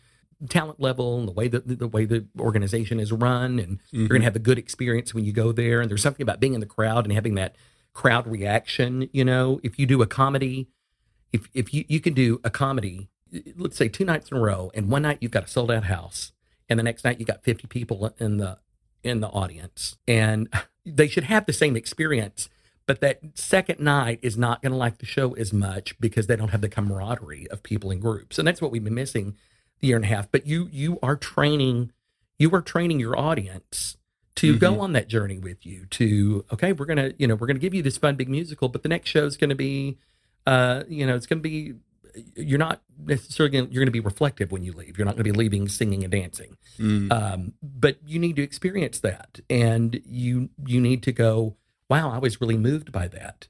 [0.49, 4.09] talent level, and the way that the way the organization is run, and you're going
[4.09, 4.25] to mm-hmm.
[4.25, 5.81] have a good experience when you go there.
[5.81, 7.57] And there's something about being in the crowd and having that
[7.93, 9.09] crowd reaction.
[9.13, 10.69] You know, if you do a comedy,
[11.33, 13.09] if if you you can do a comedy,
[13.57, 15.85] let's say two nights in a row, and one night you've got a sold out
[15.85, 16.33] house,
[16.69, 18.59] and the next night you got 50 people in the
[19.03, 20.49] in the audience and
[20.87, 22.49] they should have the same experience
[22.87, 26.37] but that second night is not going to like the show as much because they
[26.37, 29.37] don't have the camaraderie of people in groups and that's what we've been missing
[29.83, 31.93] year and a half but you you are training
[32.39, 33.97] you are training your audience
[34.35, 37.59] to go on that journey with you to okay we're gonna you know we're gonna
[37.59, 39.99] give you this fun big musical but the next show is gonna be
[40.47, 41.75] uh you know it's gonna be
[42.37, 44.99] you're not necessarily gonna, you're gonna be reflective when you leave.
[44.99, 46.57] You're not gonna be leaving singing and dancing.
[46.79, 47.13] Mm.
[47.13, 51.57] um, but you need to experience that and you you need to go
[51.89, 53.49] wow i was really moved by that.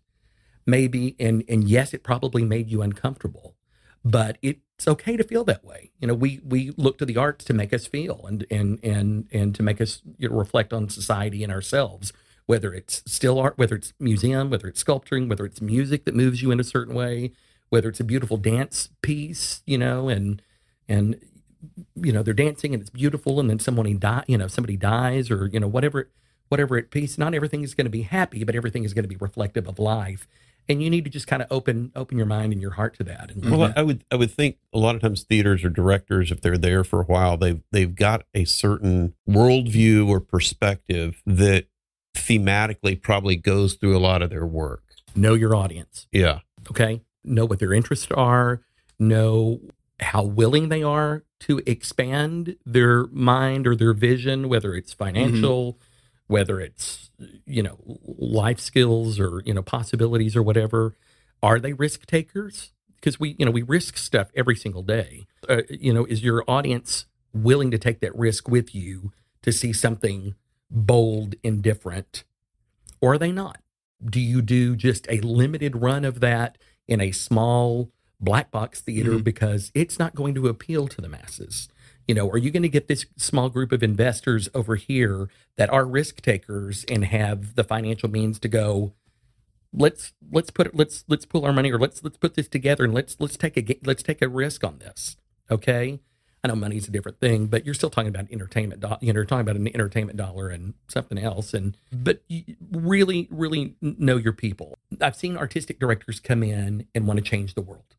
[0.64, 3.56] Maybe and and yes it probably made you uncomfortable
[4.04, 4.38] but
[4.82, 5.92] it's okay to feel that way.
[6.00, 9.28] You know we we look to the arts to make us feel and and and
[9.32, 12.12] and to make us you know, reflect on society and ourselves
[12.46, 16.42] whether it's still art whether it's museum whether it's sculpturing whether it's music that moves
[16.42, 17.30] you in a certain way
[17.68, 20.42] whether it's a beautiful dance piece you know and
[20.88, 21.20] and
[21.94, 25.30] you know they're dancing and it's beautiful and then someone die you know somebody dies
[25.30, 26.10] or you know whatever
[26.48, 29.08] whatever it piece not everything is going to be happy but everything is going to
[29.08, 30.26] be reflective of life
[30.68, 33.04] and you need to just kind of open open your mind and your heart to
[33.04, 36.40] that Well, I would I would think a lot of times theaters or directors, if
[36.40, 41.66] they're there for a while, they've they've got a certain worldview or perspective that
[42.14, 44.82] thematically probably goes through a lot of their work.
[45.14, 46.06] know your audience.
[46.12, 46.40] Yeah.
[46.70, 47.02] okay?
[47.24, 48.62] Know what their interests are.
[48.98, 49.60] Know
[50.00, 55.04] how willing they are to expand their mind or their vision whether it's mm-hmm.
[55.04, 55.78] financial
[56.32, 57.10] whether it's
[57.46, 57.78] you know
[58.18, 60.96] life skills or you know possibilities or whatever
[61.42, 62.72] are they risk takers?
[62.96, 65.26] Because we you know we risk stuff every single day.
[65.48, 69.72] Uh, you know is your audience willing to take that risk with you to see
[69.72, 70.34] something
[70.70, 72.24] bold and different
[73.00, 73.58] or are they not?
[74.04, 76.56] Do you do just a limited run of that
[76.88, 77.90] in a small
[78.20, 79.24] black box theater Mhm.
[79.24, 81.68] because it's not going to appeal to the masses
[82.08, 85.70] you know are you going to get this small group of investors over here that
[85.70, 88.92] are risk takers and have the financial means to go
[89.72, 92.84] let's let's put it let's let's pool our money or let's let's put this together
[92.84, 95.16] and let's let's take a let's take a risk on this
[95.50, 96.00] okay?
[96.44, 99.18] I know money's a different thing but you're still talking about entertainment do- you know
[99.18, 102.22] you're talking about an entertainment dollar and something else and but
[102.72, 104.78] really really know your people.
[105.00, 107.94] I've seen artistic directors come in and want to change the world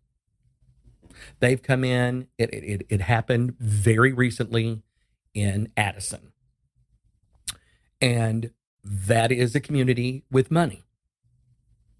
[1.39, 4.81] they've come in it it, it, happened very recently
[5.33, 6.31] in addison
[8.01, 8.51] and
[8.83, 10.83] that is a community with money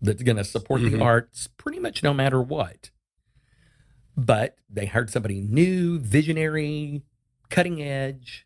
[0.02, 1.02] that's going to support the Mhm.
[1.02, 2.90] arts pretty much no matter what.
[4.18, 7.04] But they hired somebody new, visionary,
[7.50, 8.46] cutting edge,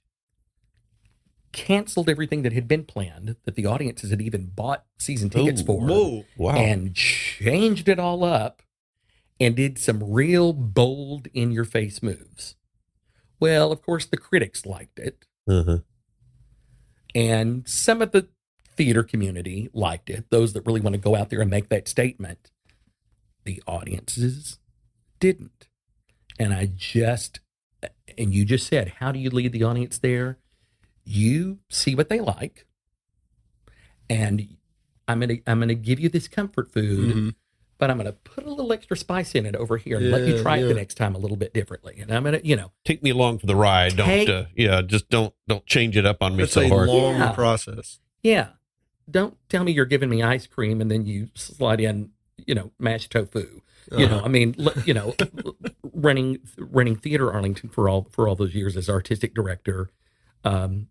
[1.52, 5.66] canceled everything that had been planned that the audiences had even bought season tickets Oh,
[5.66, 6.26] for Whoa.
[6.38, 6.56] Wow.
[6.56, 8.62] and changed it all up
[9.40, 12.56] and did some real bold in your face moves.
[13.40, 15.26] Well, of course, the critics liked it.
[15.48, 15.80] uh-huh.
[17.16, 18.28] And some of the
[18.76, 21.88] theater community liked it, those that really want to go out there and make that
[21.88, 22.52] statement.
[23.44, 24.60] The audiences
[25.20, 25.68] didn't.
[26.40, 27.40] And I just,
[28.18, 30.38] and you just said, how do you lead the audience there?
[31.06, 32.68] You see what they like.
[34.10, 34.58] And
[35.08, 37.36] I'm going to, I'm going to give you this comfort food, Mhm.
[37.78, 40.28] But I'm going to put a little extra spice in it over here and let
[40.28, 41.98] you Yeah, try it the next time a little bit differently.
[42.00, 43.96] And I'm going to, you know, Take me along for the ride.
[43.96, 46.88] Don't uh, yeah, just don't don't change it up on me It's so a hard.
[46.90, 47.32] long Yeah.
[47.34, 48.00] process.
[48.24, 48.50] Yeah.
[49.10, 52.12] Don't tell me you're giving me ice cream and then you slide in,
[52.46, 53.62] you know, mashed tofu.
[53.92, 54.26] You know, Uh-huh.
[54.26, 54.54] I mean,
[54.86, 55.16] you know,
[55.94, 59.90] running running theater Arlington for all for all those years as artistic director,
[60.44, 60.88] um,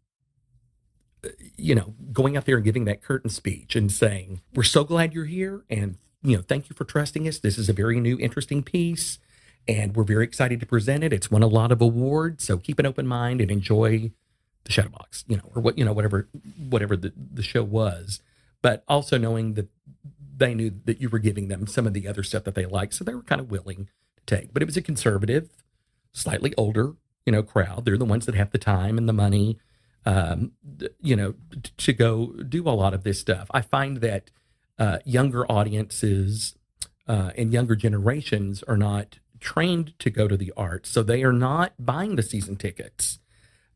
[1.57, 5.13] you know, going out there and giving that curtain speech and saying, "We're so glad
[5.13, 7.39] you're here, and you know, thank you for trusting us.
[7.39, 9.19] This is a very new, interesting piece,
[9.69, 11.13] and we're very excited to present it.
[11.13, 14.11] It's won a lot of awards, so keep an open mind and enjoy
[14.65, 16.29] the shadow box, you know, or what you know, whatever
[16.69, 18.21] whatever the, the show was,
[18.63, 19.69] but also knowing that
[20.37, 22.95] they knew that you were giving them some of the other stuff that they liked,
[22.95, 24.53] so they were kind of willing to take.
[24.53, 25.51] But it was a conservative,
[26.13, 27.85] slightly older, you know, crowd.
[27.85, 29.59] They're the ones that have the time and the money,
[30.05, 30.53] um,
[31.01, 31.35] you know,
[31.79, 33.49] to go do a lot of this stuff.
[33.53, 34.31] I find that
[34.79, 36.55] uh, younger audiences
[37.09, 41.33] uh, and younger generations are not trained to go to the arts, so they are
[41.33, 43.19] not buying the season tickets.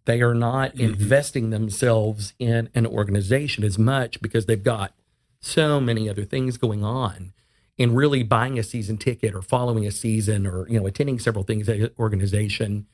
[0.06, 0.80] They are not Mhm.
[0.94, 4.94] investing themselves in an organization as much because they've got
[5.40, 7.32] so many other things going on.
[7.78, 11.44] And really buying a season ticket or following a season or you know attending several
[11.44, 12.86] things at an organization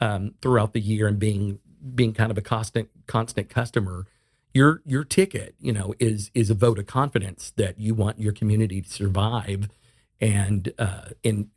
[0.00, 1.60] um, throughout the year and being
[1.94, 4.06] being kind of a constant constant customer,
[4.54, 8.32] your your ticket you know is is a vote of confidence that you want your
[8.32, 9.68] community to survive
[10.20, 11.50] and uh, in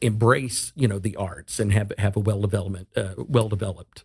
[0.00, 4.04] embrace you know the arts and have have a well development uh, well developed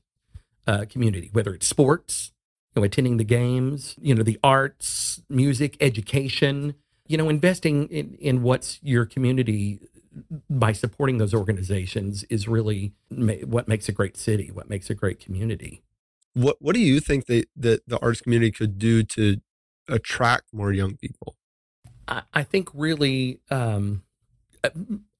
[0.67, 2.31] uh, community, whether it's sports,
[2.75, 6.75] you know, attending the games, you know, the arts, music, education,
[7.07, 9.79] you know, investing in, in what's your community
[10.49, 14.93] by supporting those organizations is really ma- what makes a great city, what makes a
[14.93, 15.81] great community.
[16.33, 19.37] What What do you think that that the arts community could do to
[19.87, 21.35] attract more young people?
[22.07, 24.03] I, I think really um,
[24.63, 24.69] uh,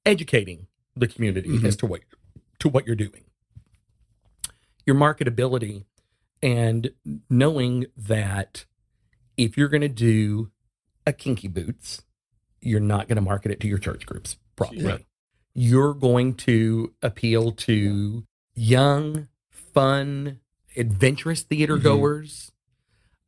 [0.05, 1.65] educating the community Mhm.
[1.65, 2.01] as to what
[2.59, 3.25] to what you're doing,
[4.85, 5.85] your marketability,
[6.41, 6.91] and
[7.29, 8.65] knowing that
[9.37, 10.51] if you're going to do
[11.05, 12.03] a kinky boots,
[12.61, 14.85] you're not going to market it to your church groups properly.
[14.85, 15.05] Right.
[15.53, 20.39] You're going to appeal to young, fun,
[20.77, 21.83] adventurous theater Mhm.
[21.83, 22.51] goers.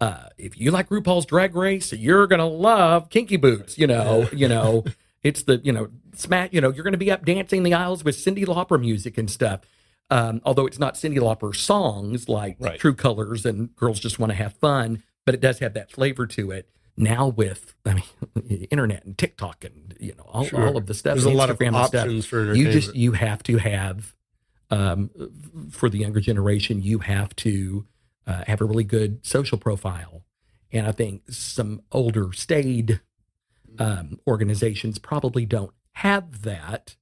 [0.01, 3.77] Uh, if you like RuPaul's Drag Race, you're gonna love Kinky Boots.
[3.77, 4.83] You know, you know,
[5.23, 6.53] it's the you know smack.
[6.53, 9.61] You know, you're gonna be up dancing the aisles with Cyndi Lauper music and stuff.
[10.11, 12.79] Um, although it's not Cyndi Lauper songs like Right.
[12.79, 16.27] True Colors and Girls Just Want to Have Fun, but it does have that flavor
[16.27, 16.69] to it.
[16.97, 20.67] Now with I mean, internet and TikTok and you know all, Sure.
[20.67, 22.93] all of the stuff, There's a lot of Instagram and stuff options for you just
[22.95, 24.13] you have to have
[24.71, 25.09] um,
[25.71, 27.85] for the younger generation you have to
[28.27, 30.23] uh, have a really good social profile.
[30.71, 33.01] And i think some older staid
[33.77, 36.95] um, organizations probably don't have that.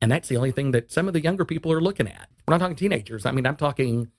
[0.00, 2.28] And that's the only thing that some of the younger people are looking at.
[2.46, 3.26] We're not talking teenagers.
[3.26, 4.10] I mean i'm talking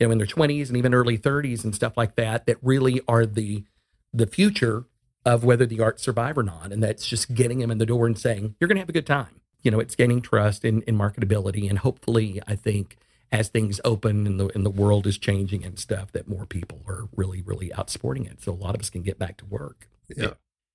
[0.00, 3.00] you know in their 20s and even early 30s and stuff like that that really
[3.08, 3.64] are the
[4.12, 4.86] the future
[5.24, 6.70] of whether the arts survive or not.
[6.72, 8.92] And that's just getting them in the door and saying you're going to have a
[8.92, 12.96] good time you know it's gaining trust in, in marketability and hopefully i think
[13.32, 16.80] as things open and the and the world is changing and stuff that more people
[16.86, 19.44] are really really out sporting it so a lot of us can get back to
[19.46, 20.34] work Yeah.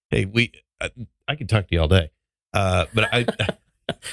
[0.09, 0.89] Hey, we I,
[1.27, 2.09] I could talk to you all day,
[2.53, 3.25] uh, but I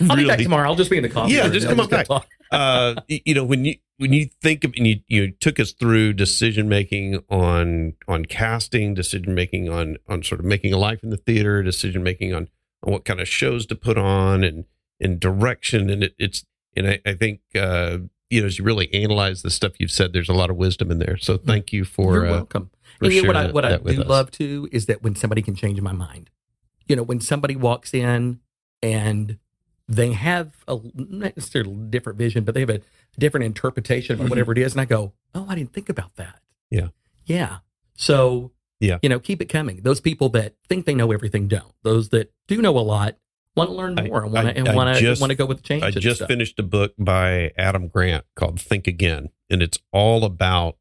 [0.01, 1.53] i'll be back really tomorrow i'll just be in the coffee Yeah, room.
[1.53, 2.27] just come on go back.
[2.51, 6.13] uh, you know when you when you think of and you you took us through
[6.13, 11.11] decision making on on casting, decision making on on sort of making a life in
[11.11, 12.49] the theater, decision making on on
[12.81, 14.65] what kind of shows to put on and
[15.01, 16.45] and direction, and it, it's
[16.77, 17.99] and I, I think uh,
[18.31, 20.91] you know as you really analyze the stuff you've said, there's a lot of wisdom
[20.91, 21.17] in there.
[21.17, 22.71] So thank you for You're uh, welcome.
[22.99, 24.09] for And what I what I do us.
[24.09, 26.31] love too is that when somebody can change my mind,
[26.87, 28.41] you know, when somebody walks in
[28.83, 29.39] and
[29.89, 32.81] they have a not necessarily different vision, but they have a
[33.19, 34.27] different interpretation of Mm-hmm.
[34.27, 34.31] Mhm.
[34.31, 36.89] whatever it is, and I go, "Oh, I didn't think about that." Yeah.
[37.25, 37.59] yeah.
[37.97, 38.99] So Yeah.
[39.03, 39.81] you know, keep it coming.
[39.83, 41.73] Those people that think they know everything don't.
[41.83, 43.17] Those that do know a lot
[43.57, 45.47] want to learn more and want I- to and I want to want to go
[45.47, 45.83] with the change.
[45.83, 46.29] I just stuff.
[46.29, 50.77] finished a book by Adam Grant called Think Again, and it's all about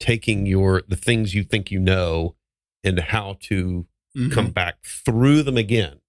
[0.00, 2.34] taking your the things you think you know
[2.82, 4.30] and how to Mhm.
[4.32, 6.00] come back through them again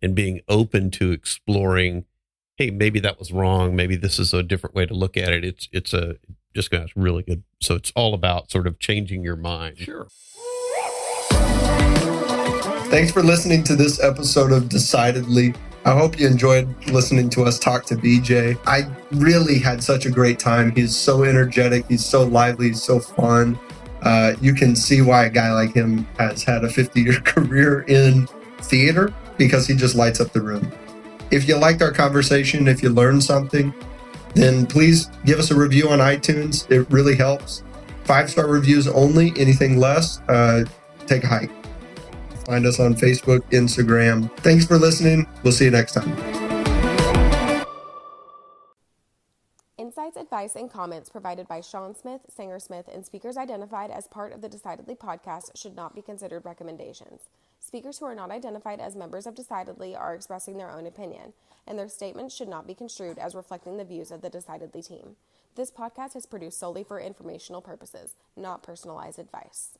[0.00, 2.06] and being open to exploring
[2.56, 5.44] hey maybe that was wrong maybe this is a different way to look at it
[5.44, 6.16] it's it's a
[6.54, 10.08] just got really good so it's all about sort of changing your mind Sure.
[12.90, 15.54] Thanks for listening to this episode of Decidedly.
[15.84, 18.58] I hope you enjoyed listening to us talk to BJ.
[18.66, 20.70] I really had such a great time.
[20.72, 23.58] He's so energetic, he's so lively, he's so fun.
[24.02, 27.82] Uh, you can see why a guy like him has had a 50 year career
[27.88, 28.26] in
[28.60, 30.70] theater because he just lights up the room.
[31.30, 33.72] If you liked our conversation, if you learned something,
[34.34, 36.70] then please give us a review on iTunes.
[36.70, 37.64] It really helps.
[38.04, 40.64] Five star reviews only, anything less, uh,
[41.06, 41.50] take a hike.
[42.52, 44.30] Find us on Facebook, Instagram.
[44.40, 45.26] Thanks for listening.
[45.42, 46.14] We'll see you next time.
[49.78, 54.34] Insights, advice, and comments provided by Sean Smith, Sanger Smith, and speakers identified as part
[54.34, 57.22] of the Decidedly podcast should not be considered recommendations.
[57.58, 61.32] Speakers who are not identified as members of Decidedly are expressing their own opinion,
[61.66, 65.16] and their statements should not be construed as reflecting the views of the Decidedly team.
[65.54, 69.78] This podcast is produced solely for informational purposes, not personalized advice.